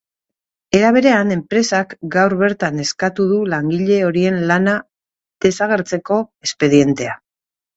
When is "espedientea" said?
6.49-7.19